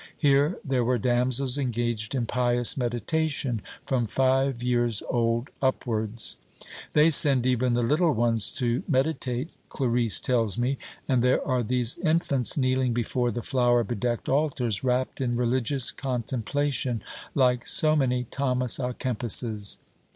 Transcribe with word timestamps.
Here 0.17 0.57
there 0.65 0.83
were 0.83 0.97
damsels 0.97 1.59
engaged 1.59 2.15
in 2.15 2.25
pious 2.25 2.75
meditation, 2.75 3.61
from 3.85 4.07
five 4.07 4.63
years 4.63 5.03
old 5.09 5.51
upwards. 5.61 6.37
They 6.93 7.11
send 7.11 7.45
even 7.45 7.75
the 7.75 7.83
little 7.83 8.13
ones 8.15 8.49
to 8.53 8.81
meditate, 8.87 9.51
Clarice 9.69 10.19
tells 10.19 10.57
me; 10.57 10.79
and 11.07 11.23
there 11.23 11.47
are 11.47 11.61
these 11.61 11.99
infants 11.99 12.57
kneeling 12.57 12.93
before 12.93 13.29
the 13.29 13.43
flower 13.43 13.83
bedecked 13.83 14.27
altars, 14.27 14.83
rapt 14.83 15.21
in 15.21 15.35
religious 15.37 15.91
contemplation, 15.91 17.03
like 17.35 17.67
so 17.67 17.95
many 17.95 18.23
Thomas 18.23 18.79
à 18.79 18.97
Kempises. 18.97 19.77